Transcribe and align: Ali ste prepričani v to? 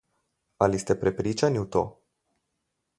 Ali 0.67 0.79
ste 0.83 0.97
prepričani 1.03 1.61
v 1.63 1.69
to? 1.77 1.83